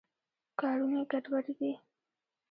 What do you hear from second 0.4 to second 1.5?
کارونه یې ګډوډ